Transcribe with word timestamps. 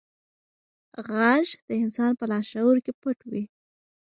غږ 1.07 1.47
د 1.67 1.69
انسان 1.83 2.11
په 2.19 2.25
لاشعور 2.31 2.77
کې 2.85 2.91
پټ 3.01 3.19
وي. 3.31 3.43